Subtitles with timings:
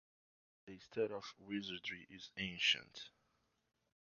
[0.65, 3.11] The study of wizardry is ancient.